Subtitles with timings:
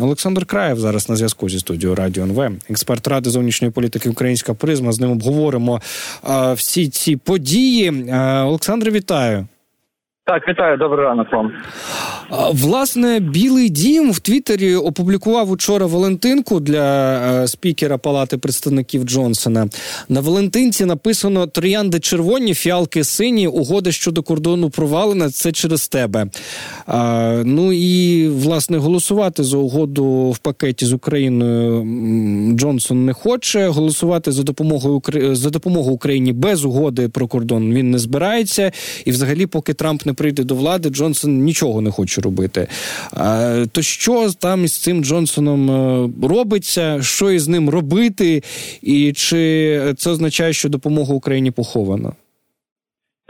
[0.00, 4.92] Олександр Краєв зараз на зв'язку зі студією Радіо НВ, експерт ради зовнішньої політики Українська призма.
[4.92, 5.80] З ним обговоримо
[6.54, 8.10] всі ці події.
[8.12, 9.46] А, Олександр, вітаю.
[10.24, 11.52] Так, вітаю, добрий ранок вам.
[12.52, 19.68] Власне, Білий Дім в Твіттері опублікував учора Валентинку для е, спікера Палати представників Джонсона.
[20.08, 25.30] На Валентинці написано Троянди червоні, фіалки сині, угода щодо кордону провалена.
[25.30, 26.26] Це через тебе.
[26.86, 31.84] А, Ну і власне голосувати за угоду в пакеті з Україною
[32.56, 33.68] Джонсон не хоче.
[33.68, 35.02] Голосувати за допомогою
[35.34, 38.72] за допомогу Україні без угоди про кордон він не збирається.
[39.04, 42.68] І, взагалі, поки Трамп не прийде до влади, Джонсон нічого не хоче робити.
[43.72, 48.42] То що там із цим Джонсоном е, робиться, що із ним робити,
[48.82, 52.12] і чи це означає, що допомога Україні похована?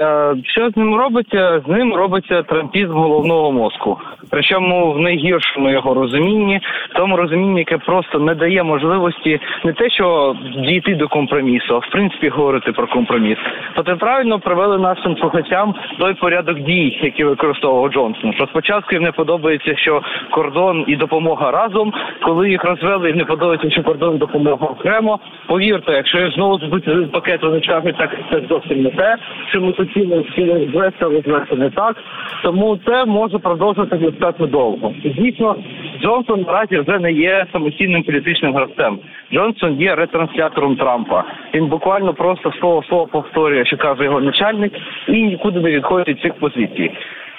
[0.00, 1.62] Е, що з ним робиться?
[1.66, 3.98] З ним робиться трампізм головного мозку.
[4.30, 6.60] Причому в найгіршому його розумінні,
[6.90, 10.36] в тому розумінні, яке просто не дає можливості не те, що
[10.66, 13.38] дійти до компромісу, а в принципі говорити про компроміс.
[13.74, 18.32] Тобто правильно привели нашим слухачам той порядок дій, який використовував Джонсон.
[18.32, 23.24] Що спочатку їм не подобається, що кордон і допомога разом, коли їх розвели, їм не
[23.24, 25.18] подобається, що кордон і допомога окремо.
[25.46, 27.60] Повірте, якщо знову збудуть пакет, вони
[27.98, 29.16] так це зовсім не те,
[29.48, 31.96] що тут ціле ціле звести, не так.
[32.42, 34.94] Тому це може продовжувати достатньо довго.
[35.04, 35.56] Звісно,
[36.02, 38.98] Джонсон наразі вже не є самостійним політичним гравцем.
[39.32, 41.24] Джонсон є ретранслятором Трампа.
[41.54, 44.72] Він буквально просто слово слово повторює, що каже його начальник,
[45.08, 46.90] і нікуди не відходить від цих позицій.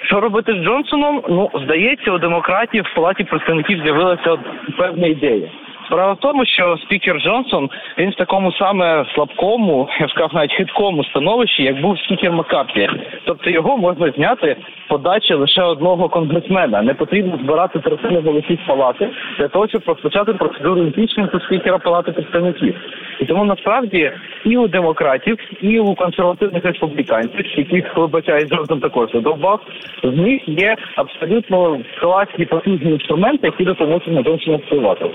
[0.02, 1.22] Що робити з Джонсоном?
[1.28, 4.36] Ну здається, у демократів в палаті представників з'явилася
[4.78, 5.48] певна ідея.
[5.86, 10.52] Справа в тому, що спікер Джонсон він в такому саме слабкому, я б сказав, навіть
[10.52, 12.88] хиткому становищі, як був спікер Маккарті.
[13.24, 14.56] Тобто його можна зняти
[14.88, 16.82] подачі лише одного конгресмена.
[16.82, 22.74] Не потрібно збирати третини голосів палати для того, щоб розпочати процедуру імпічменту спікера палати представників.
[23.20, 24.12] І тому насправді
[24.44, 29.60] і у демократів, і у консервативних республіканців, яких вибачає Джонсон також задовбав,
[30.02, 35.10] з них є абсолютно класні потужні інструменти, які допоможуть на Джонсона впливати.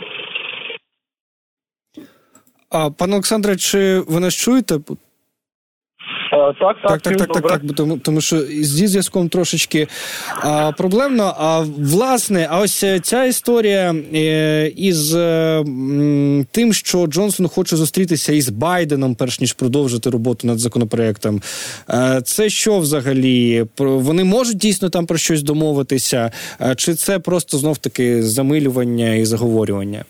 [2.69, 4.79] А пане Олександре, чи ви нас чуєте?
[6.31, 9.87] Так, так, так, так, так, так, так, тому, тому що зі зв'язком трошечки
[10.35, 11.35] а, проблемно.
[11.37, 15.63] А власне, а ось ця історія е, із е,
[16.51, 21.41] тим, що Джонсон хоче зустрітися із Байденом, перш ніж продовжити роботу над законопроектом.
[21.89, 23.65] Е, це що взагалі?
[23.77, 26.31] Вони можуть дійсно там про щось домовитися,
[26.77, 30.05] чи це просто знов таки замилювання і заговорювання?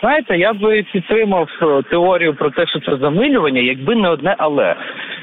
[0.00, 4.76] Знаєте, я би підтримав е, теорію про те, що це замилювання, якби не одне, але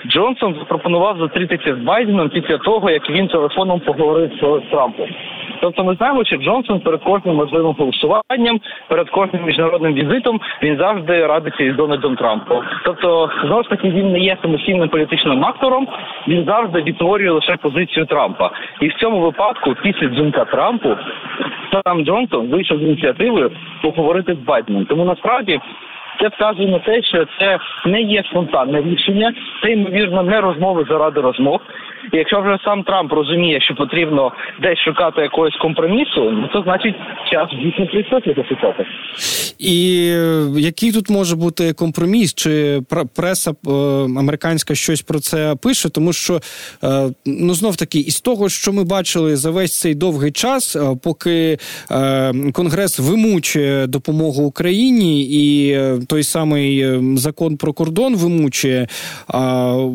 [0.08, 5.10] Джонсон запропонував зустрітися з Байденом після того, як він телефоном поговорив з Трампом.
[5.66, 11.26] Тобто, ми знаємо, що Джонсон перед кожним можливим голосуванням, перед кожним міжнародним візитом він завжди
[11.26, 12.64] радиться із Дональдом Трампом.
[12.84, 15.88] Тобто, знову ж таки, він не є самостійним політичним актором,
[16.28, 18.52] він завжди відтворює лише позицію Трампа.
[18.81, 20.98] І в цьому випадку, після дзвінка Трампу,
[21.86, 23.52] сам Джонсон вийшов з ініціативою
[23.82, 24.86] поговорити з Байденом.
[24.86, 25.59] Тому насправді.
[26.22, 29.34] Це вказує на те, що це не є спонтанне рішення,
[29.64, 31.62] це ймовірно не розмови заради розмов.
[32.14, 36.96] І якщо вже сам Трамп розуміє, що потрібно десь шукати якогось компромісу, ну то значить
[37.32, 38.86] час дійсно прийшов записати.
[39.60, 42.34] І е, який тут може бути компроміс?
[42.34, 42.82] Чи
[43.16, 43.72] преса е,
[44.20, 45.90] американська щось про це пише?
[45.90, 46.40] Тому що
[46.84, 51.58] е, ну знов таки із того, що ми бачили за весь цей довгий час, поки
[52.54, 58.88] Конгрес вимучує допомогу Україні, і той самий закон про кордон вимучує,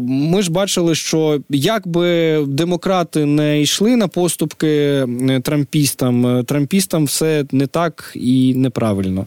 [0.08, 1.99] ми ж бачили, що як би
[2.46, 9.26] демократи не йшли на поступки е, трампістам, е, трампістам все не так і неправильно.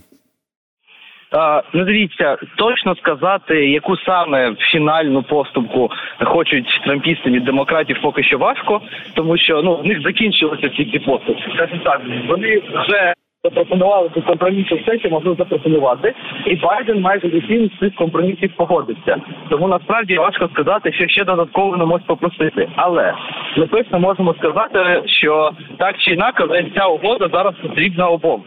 [1.73, 5.91] Ну, дивіться, точно сказати, яку саме фінальну поступку
[6.23, 8.81] хочуть трампісти від демократів, поки що важко,
[9.13, 11.69] тому що ну в них закінчилися всі ці поступки.
[11.83, 16.13] Так, вони вже запропонували цих компромісів все, що можна запропонувати,
[16.45, 19.21] і Байден майже з усім з цих компромісів погодився.
[19.49, 22.69] Тому насправді важко сказати, що ще додатково не можуть попросити.
[22.75, 23.13] Але
[23.57, 28.43] ми точно можемо сказати, що так чи інакше ця угода зараз потрібна обом.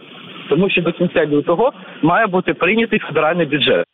[0.49, 1.71] Тому що до кінця лютого
[2.01, 3.85] має бути прийнятий федеральний бюджет.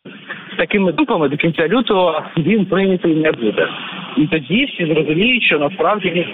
[0.54, 3.68] З такими думками до кінця лютого він прийнятий не буде.
[4.16, 6.26] І тоді всі зрозуміють, що насправді ні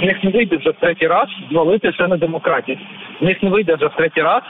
[0.00, 2.78] з них не вийде вже в третій раз звалити це на демократію.
[3.20, 4.42] В них не вийде вже в третій раз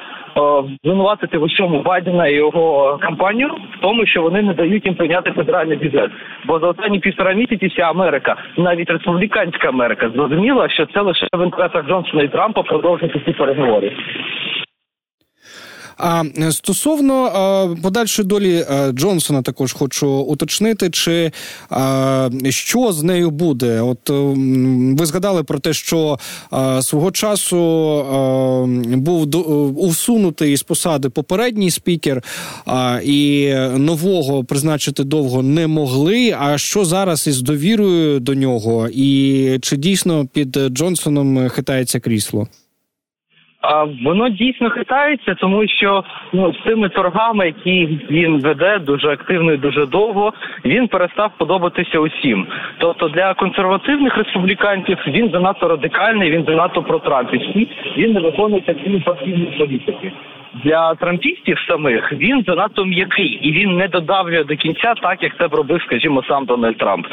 [0.85, 5.31] звинуватити в усьому Байдена і його кампанію в тому, що вони не дають їм прийняти
[5.31, 6.11] федеральний бюджет.
[6.47, 11.45] Бо за останні півтора місяці вся Америка, навіть республіканська Америка, зрозуміла, що це лише в
[11.45, 13.93] інтересах Джонсона і Трампа продовжити ці переговори.
[15.99, 21.33] А е, стосовно е, подальшої долі е, Джонсона, також хочу уточнити, чи
[22.49, 23.81] що з нею буде.
[23.81, 24.11] От
[24.99, 26.19] ви згадали про те, що
[26.81, 29.29] свого часу був
[29.85, 32.23] усунутий з посади попередній спікер,
[33.05, 36.37] і нового призначити довго не могли.
[36.41, 42.49] А що зараз із довірою до нього, і чи дійсно під Джонсоном хитається крісло?
[43.61, 49.53] А воно дійсно хитається, тому що ну з тими торгами, які він веде дуже активно
[49.53, 50.33] і дуже довго,
[50.65, 52.47] він перестав подобатися усім.
[52.79, 59.55] Тобто для консервативних республіканців він занадто радикальний, він занадто протрампівський, він не виконує такі партійні
[59.59, 60.13] політики
[60.65, 65.49] для трампістів самих він занадто м'який і він не додавлює до кінця, так як це
[65.57, 67.07] робив, скажімо, сам Дональд Трамп.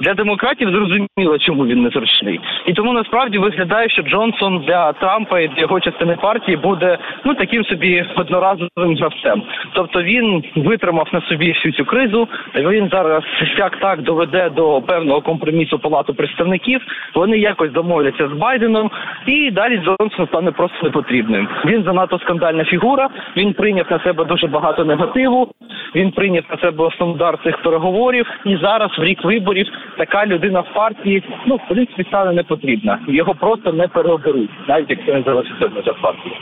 [0.00, 5.48] Для демократів зрозуміло, чому він незручний, і тому насправді виглядає, що Джонсон для Трампа і
[5.48, 9.42] для його частини партії буде ну таким собі одноразовим гравцем.
[9.72, 12.28] Тобто він витримав на собі всю цю кризу.
[12.54, 13.22] Він зараз
[13.58, 16.80] як так доведе до певного компромісу палату представників.
[17.14, 18.90] Вони якось домовляться з Байденом,
[19.26, 21.48] і далі Джонсон стане просто непотрібним.
[21.64, 23.08] Він занадто скандальна фігура фігура.
[23.36, 25.48] Він прийняв на себе дуже багато негативу.
[25.94, 28.26] Він прийняв на себе стандарт цих переговорів.
[28.44, 29.66] І зараз, в рік виборів,
[29.98, 32.98] така людина в партії ну в принципі стане не потрібна.
[33.08, 36.34] Його просто не переоберуть, навіть якщо він залишиться в партії.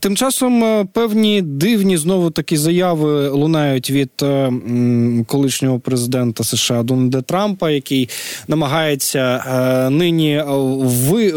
[0.00, 4.52] Тим часом е, певні дивні знову такі заяви лунають від е,
[5.26, 8.08] колишнього президента США Дональда Трампа, який
[8.48, 10.42] намагається е, нині
[10.84, 11.34] ви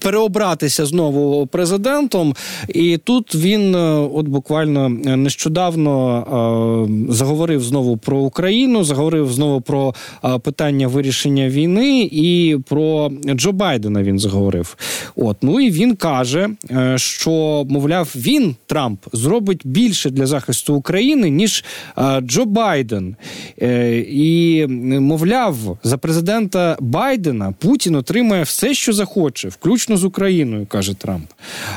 [0.00, 2.34] переобратися знову президентом.
[2.68, 3.74] І тут він,
[4.14, 9.94] от буквально нещодавно, заговорив знову про Україну, заговорив знову про
[10.42, 14.02] питання вирішення війни і про Джо Байдена.
[14.02, 14.76] Він заговорив.
[15.16, 16.48] От ну і він каже,
[16.96, 21.64] що мов мовляв, він Трамп зробить більше для захисту України ніж
[21.98, 23.16] е, Джо Байден.
[23.62, 24.66] Е, і
[25.00, 31.30] мовляв, за президента Байдена Путін отримає все, що захоче, включно з Україною, каже Трамп.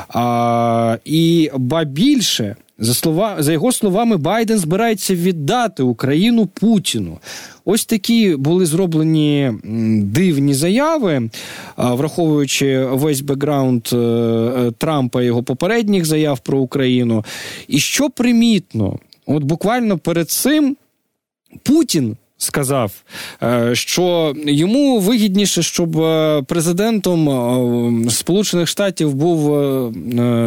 [0.09, 2.55] А, І ба більше.
[2.79, 7.17] За слова за його словами, Байден збирається віддати Україну Путіну.
[7.65, 9.53] Ось такі були зроблені
[10.01, 11.29] дивні заяви,
[11.77, 17.25] враховуючи весь бекграунд е, е, Трампа його попередніх заяв про Україну.
[17.67, 20.77] І що примітно, от буквально перед цим
[21.63, 22.91] Путін сказав,
[23.43, 29.57] е, що йому вигідніше, щоб е, президентом е, Сполучених Штатів був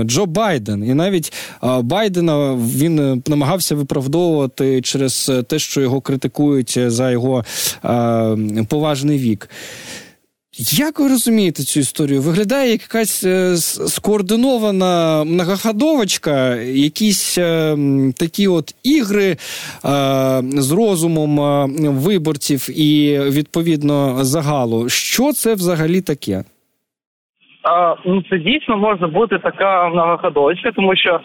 [0.04, 1.32] Джо Байден, і навіть
[1.82, 7.44] Байдена він намагався виправдовувати через те, що його критикують за його
[8.68, 9.48] поважний вік.
[10.58, 12.20] Як ви розумієте цю історію?
[12.20, 13.56] Виглядає як якась е,
[13.96, 17.76] скоординована многоходовочка, якісь е,
[18.18, 19.36] такі от ігри е,
[20.66, 21.38] з розумом
[22.04, 24.88] виборців і відповідно загалу.
[24.88, 26.44] Що це взагалі таке?
[28.06, 31.20] Ну, Це дійсно може бути така многоходовочка, тому що,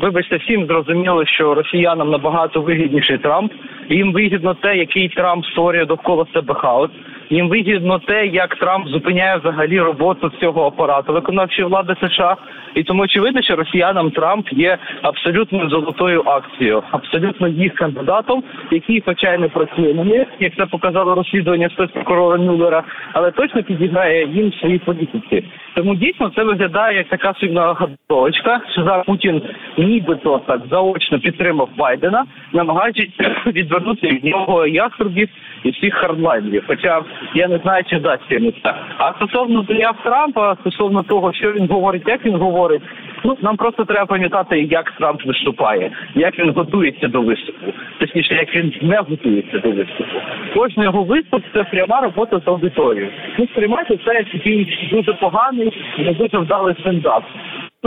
[0.00, 3.52] вибачте, всім зрозуміло, що росіянам набагато вигідніший Трамп.
[3.90, 6.90] Їм вигідно те, який Трамп створює довкола себе хаос.
[7.30, 12.36] Їм вигідно те, як Трамп зупиняє взагалі роботу цього апарату виконавчої влади США,
[12.74, 19.38] і тому очевидно, що росіянам Трамп є абсолютно золотою акцією, абсолютно їх кандидатом, який, хоча
[19.38, 24.78] не працює на них, як це показало розслідування спецпрокурора Мюллера, але точно підіграє їм свої
[24.78, 25.44] політики.
[25.74, 29.42] Тому дійсно це виглядає як така сильна гадочка, що зараз Путін
[29.78, 33.10] нібито так заочно підтримав Байдена, намагаючись
[33.46, 35.28] відвернути від нього яструбів
[35.64, 36.64] і всіх хардлайнерів.
[36.66, 37.02] Хоча
[37.34, 38.74] я не знаю, чи дасть йому це.
[38.98, 42.82] А стосовно заяв Трампа, стосовно того, що він говорить, як він говорить,
[43.24, 48.56] ну нам просто треба пам'ятати, як Трамп виступає, як він готується до виступу, точніше, як
[48.56, 50.18] він не готується до виступу.
[50.54, 53.10] Кожен його виступ це пряма робота з аудиторією.
[53.38, 57.22] Ну, сприймайте це як такий дуже поганий, не дуже вдалий стендап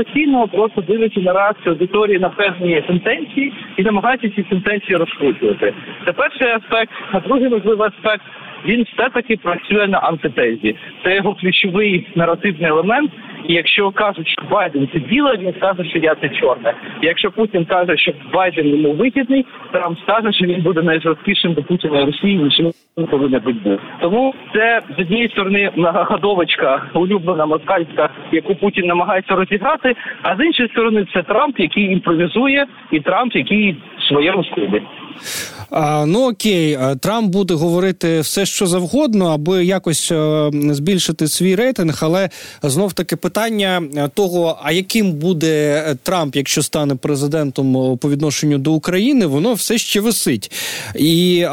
[0.03, 5.73] постійно просто дивиться на реакцію аудиторії на певні сентенції і намагається ці сентенції розкручувати.
[6.05, 8.23] Це перший аспект, а другий важливий аспект
[8.65, 10.75] він все таки працює на антитезі.
[11.03, 13.11] Це його ключовий наративний елемент.
[13.47, 16.73] І якщо кажуть, що Байден це біле, він скаже, що я це чорне.
[17.01, 21.63] І Якщо Путін каже, що Байден йому вигідний, Трамп скаже, що він буде найжорсткішим до
[21.63, 22.59] Путіна Росії, ніж
[22.97, 23.79] він повинен бути.
[24.01, 29.95] Тому це з однієї сторони многоходовочка улюблена москальська, яку Путін намагається розіграти.
[30.21, 34.81] А з іншої сторони, це Трамп, який імпровізує, і Трамп, який в своєму стилі.
[35.71, 41.99] А, Ну окей, Трамп буде говорити все, що завгодно, аби якось е, збільшити свій рейтинг.
[42.01, 42.29] Але
[42.63, 43.81] знов таки питання
[44.13, 50.01] того, а яким буде Трамп, якщо стане президентом по відношенню до України, воно все ще
[50.01, 50.51] висить.
[50.95, 51.45] І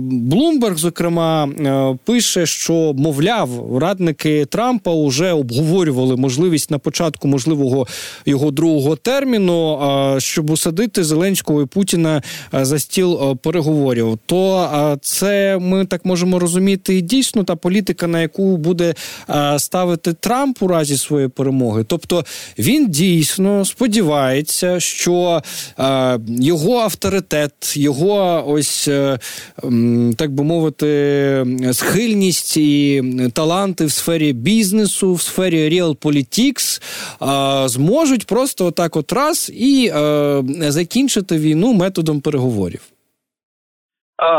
[0.00, 7.86] Блумберг, зокрема, е, пише, що мовляв, радники Трампа вже обговорювали можливість на початку можливого
[8.26, 9.80] його другого терміну,
[10.18, 12.22] щоб усадити Зеленського і Путіна
[12.54, 18.56] е, за стіл переговорів, то це ми так можемо розуміти дійсно та політика, на яку
[18.56, 18.94] буде
[19.58, 21.84] ставити Трамп у разі своєї перемоги.
[21.88, 22.24] Тобто
[22.58, 25.42] він дійсно сподівається, що
[26.26, 29.18] його авторитет, його ось е,
[30.16, 30.86] так би мовити,
[31.72, 33.02] схильність і
[33.34, 36.82] таланти в сфері бізнесу, в сфері Realpolitics
[37.68, 42.80] зможуть просто отак от раз і е, закінчити війну методом переговорів.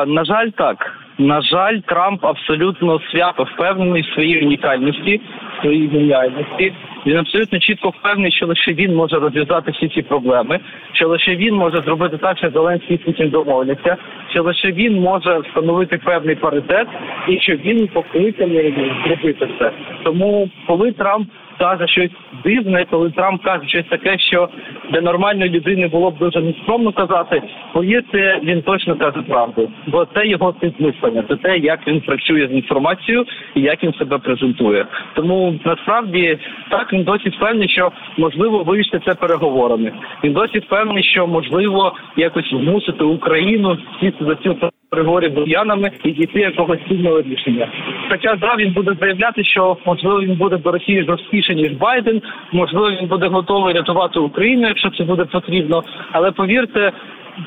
[0.07, 0.77] На жаль, так.
[1.17, 5.21] На жаль, Трамп абсолютно свято впевнений в своїй унікальності,
[5.57, 6.73] в своїй геніальності.
[7.05, 10.59] Він абсолютно чітко впевнений, що лише він може розв'язати всі ці проблеми,
[10.93, 13.97] що лише він може зробити так, що Зеленський Путін домовляться,
[14.29, 16.87] що лише він може встановити певний паритет,
[17.27, 19.71] і що він покликаний зробити це.
[20.03, 22.11] Тому, коли Трамп каже щось
[22.43, 24.49] дивне, коли Трамп каже щось таке, що
[24.91, 27.41] для нормальної людини було б дуже нескромно казати,
[27.73, 32.51] повірте, він точно каже правду, бо це його підмислення, це те, як він працює з
[32.51, 34.85] інформацією і як він себе презентує.
[35.13, 36.37] Тому насправді
[36.69, 39.91] так він досі впевнений, що можливо вирішити це переговорами.
[40.23, 44.55] Він досі впевнений, що можливо якось змусити Україну сісти за цю
[44.89, 47.67] переговорів з росіянами і дійти якогось спільного рішення.
[48.09, 52.91] Хоча да, він буде заявляти, що можливо він буде до Росії жорсткіше ніж Байден, можливо,
[52.91, 55.83] він буде готовий рятувати Україну, якщо це буде потрібно.
[56.11, 56.91] Але повірте.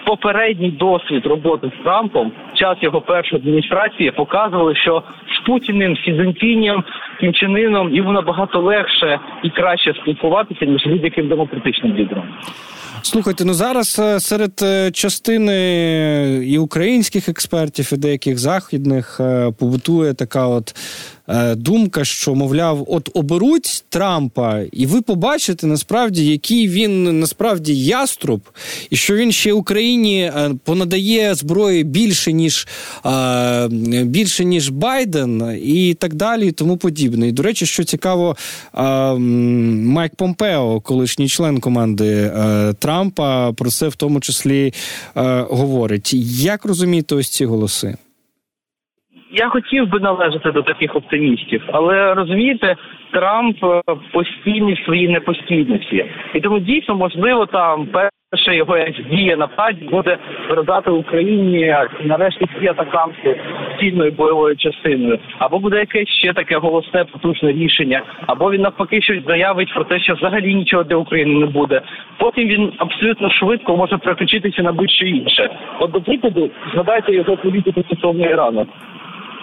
[0.05, 5.03] Попередній досвід роботи з Трампом, час його першої адміністрації показували, що
[5.37, 6.85] з Путіним, Сі Цзіньпінем,
[7.21, 7.59] Кім
[7.91, 12.25] йому набагато легше і краще спілкуватися ніж будь-яким демократичним лідером.
[13.03, 15.57] Слухайте, ну зараз е, серед е, частини
[16.47, 20.77] і українських експертів, і деяких західних е, побутує така от
[21.57, 28.41] думка, що мовляв, от оберуть Трампа, і ви побачите насправді, який він насправді яструб,
[28.91, 32.69] і що він ще Україні е, понадає зброї більше ніж
[33.07, 33.69] е,
[34.05, 37.29] більше ніж Байден, і так далі, і тому подібне.
[37.29, 38.37] І до речі, що цікаво,
[38.75, 42.33] Майк Помпео, колишній член команди
[42.79, 44.75] Трампа, про це в тому числі
[45.49, 46.15] говорить.
[46.41, 47.97] Як розумієте ось ці голоси?
[49.31, 52.77] Я хотів би належати до таких оптимістів, але розумієте,
[53.13, 53.83] Трамп е,
[54.13, 56.05] постійний в своїй непостійності,
[56.35, 58.79] і тому дійсно можливо там перша його
[59.11, 60.19] дія на нападі буде
[60.49, 63.41] передати Україні нарешті всі атакамси
[63.81, 69.25] цільною бойовою частиною, або буде якесь ще таке голосне потужне рішення, або він навпаки щось
[69.27, 71.81] заявить про те, що взагалі нічого для України не буде.
[72.19, 75.51] Потім він абсолютно швидко може переключитися на будь-що інше.
[75.81, 78.67] От до прикладу, згадайте його політику стосовно Ірану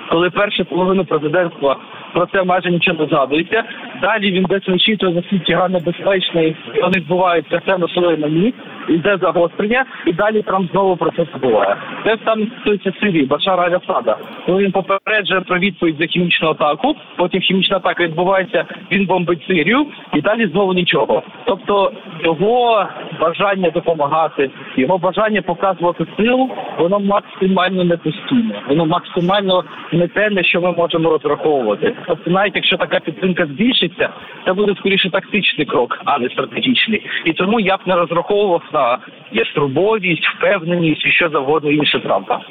[0.10, 1.78] коли першу половину президентства
[2.14, 3.64] про це майже нічого не згадується.
[4.02, 9.86] Далі він десь вичитує наскільки гарно безпечний, вони відбуваються все на своєму місці, йде загострення,
[10.06, 11.78] і далі Трамп знову про це забуває.
[12.06, 14.18] Це саме стосується Сирії, Башара Алясада.
[14.46, 19.86] Коли він попереджує про відповідь за хімічну атаку, потім хімічна атака відбувається, він бомбить Сирію,
[20.14, 21.24] і далі знову нічого.
[21.46, 21.92] Тобто
[22.24, 22.88] його
[23.20, 26.50] бажання допомагати, його бажання показувати силу,
[26.80, 31.94] воно максимально непостійне, воно максимально не те, на що ми можемо розраховувати.
[32.08, 34.10] Тобто, навіть якщо така підтримка збільшиться,
[34.46, 37.06] це буде скоріше тактичний крок, а не стратегічний.
[37.26, 38.98] І тому я б не розраховував на
[39.32, 42.42] яструбовість, впевненість і що завгодно інше Трампа.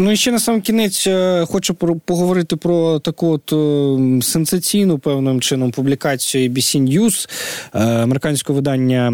[0.00, 1.74] Ну і ще на сам кінець е, хочу
[2.04, 7.28] поговорити про таку от е, сенсаційну певним чином публікацію ABC News,
[7.74, 9.12] е, американського видання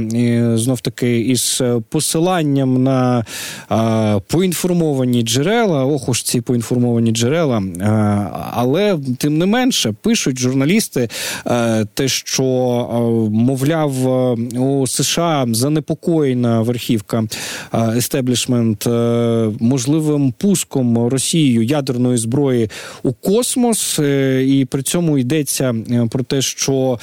[0.58, 3.24] знов таки із посиланням на
[4.26, 5.84] поінформовані джерела.
[5.84, 7.62] Ох уж ці поінформовані джерела.
[8.52, 11.08] Але тим не менше пишуть журналісти
[11.94, 12.44] те, що
[13.32, 14.06] мовляв
[14.60, 17.24] у США занепокоєна верхівка
[17.96, 18.86] естеблішмент
[19.60, 22.70] можливим пуском запуском Росією ядерної зброї
[23.02, 23.98] у космос,
[24.46, 25.74] і при цьому йдеться
[26.10, 26.98] про те, що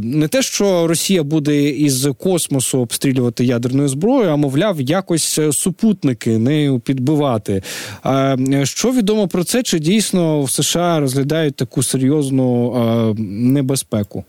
[0.00, 6.80] не те, що Росія буде із космосу обстрілювати ядерною зброєю, а мовляв, якось супутники нею
[6.80, 7.62] підбивати.
[8.64, 9.62] Що відомо про це?
[9.62, 14.24] Чи дійсно в США розглядають таку серйозну небезпеку?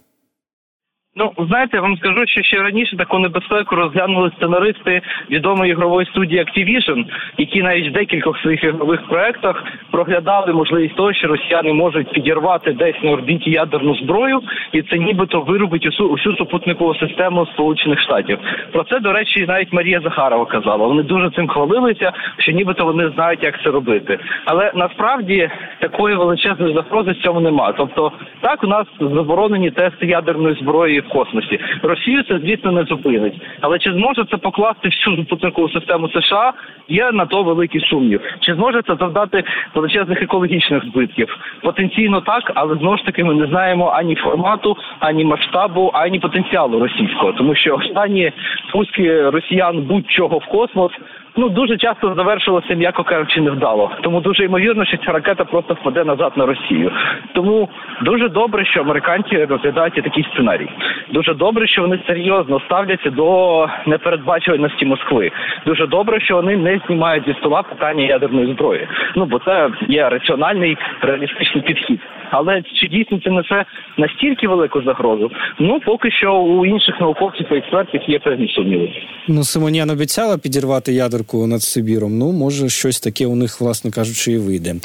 [1.15, 7.06] Ну, знаєте, вам скажу, що ще раніше таку небезпеку розглянули сценаристи відомої ігрової студії Activision,
[7.38, 13.03] які навіть в декількох своїх ігрових проектах проглядали можливість того, що росіяни можуть підірвати десь
[13.03, 14.41] на орбіті ядерну зброю,
[14.72, 18.39] і це нібито виробить усю усю супутникову систему Сполучених Штатів.
[18.72, 20.88] Про це до речі, навіть Марія Захарова казала.
[20.88, 24.20] Вони дуже цим хвалилися, що нібито вони знають, як це робити.
[24.46, 25.50] Але насправді
[25.80, 27.74] такої величезної загрози в цьому нема.
[27.77, 31.60] Тобто, так у нас заборонені тести ядерної зброї в космосі.
[31.84, 33.41] Росію це звісно не зупинить.
[33.62, 36.53] Але чи зможе це покласти всю супутникову систему США?
[36.89, 38.22] Є на то великий сумнів.
[38.39, 39.43] Чи зможе це завдати
[39.75, 41.38] величезних екологічних збитків?
[41.62, 46.79] Потенційно так, але знову ж таки ми не знаємо ані формату, ані масштабу, ані потенціалу
[46.79, 48.31] російського, тому що останні
[48.72, 50.91] пуски росіян будь-чого в космос
[51.35, 53.91] ну дуже часто завершилося, м'яко кажучи, невдало.
[54.01, 56.91] Тому дуже ймовірно, що ця ракета просто впаде назад на Росію.
[57.33, 57.69] Тому
[58.01, 60.69] дуже добре, що американці розглядають такий сценарій.
[61.11, 65.31] Дуже добре, що вони серйозно ставляться до непередбачуваності Москви.
[65.65, 68.88] Дуже добре, що вони не знімають зі стола питання ядерної зброї.
[69.15, 72.01] Ну бо це є раціональний реалістичний підхід.
[72.31, 73.65] Але чи дійсно це несе
[73.97, 75.31] настільки велику загрозу?
[75.59, 78.89] Ну поки що у інших науковців і експертів є певні сумніви.
[79.27, 82.17] Ну Симонян обіцяла підірвати ядерку над Сибіром.
[82.17, 84.75] Ну може щось таке у них, власне кажучи, і вийде.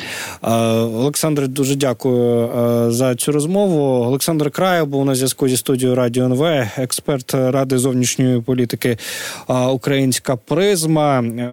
[1.02, 2.48] Олександр, дуже дякую
[2.90, 4.06] за цю розмову.
[4.06, 6.42] Олександр Краєв був на зв'язку зі студією Радіо НВ,
[6.78, 8.96] експерт ради зовнішньої політики
[9.72, 11.24] Українська призма.